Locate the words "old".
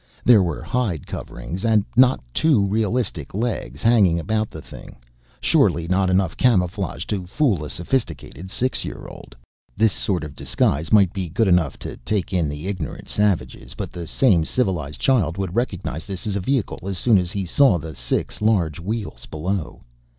9.07-9.35